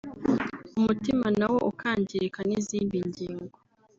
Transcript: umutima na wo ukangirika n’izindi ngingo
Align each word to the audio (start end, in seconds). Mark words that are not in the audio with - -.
umutima 0.79 1.27
na 1.39 1.47
wo 1.51 1.57
ukangirika 1.71 2.39
n’izindi 2.49 2.97
ngingo 3.09 3.57